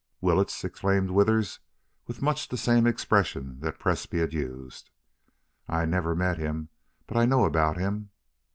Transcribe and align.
"Willetts!" 0.19 0.63
exclaimed 0.63 1.11
Withers, 1.11 1.59
with 2.07 2.23
much 2.23 2.47
the 2.47 2.57
same 2.57 2.87
expression 2.87 3.59
that 3.59 3.77
Presbrey 3.77 4.21
had 4.21 4.33
used. 4.33 4.89
"I 5.69 5.85
never 5.85 6.15
met 6.15 6.39
him. 6.39 6.69
But 7.05 7.17
I 7.17 7.25
know 7.25 7.45
about 7.45 7.77
him. 7.77 8.09